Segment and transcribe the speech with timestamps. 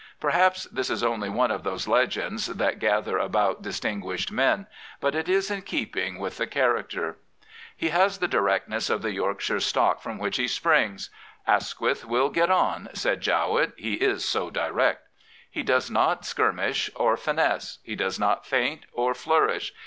[0.19, 4.65] Perhaps this is only one of those legends that gather about dis tinguished men;
[4.99, 7.19] but it is in keeping with the character.
[7.77, 11.11] He has the directness of the Yorkshire stock from which he springs."
[11.55, 15.07] Asquith will get on," said Jowett," he is so direct."
[15.51, 17.77] He does not skinjpjsh or finesse.
[17.83, 19.71] He does not feint or flourish.